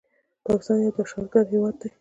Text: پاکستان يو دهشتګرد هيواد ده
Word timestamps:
پاکستان 0.47 0.77
يو 0.83 0.91
دهشتګرد 0.97 1.47
هيواد 1.53 1.75
ده 1.79 1.87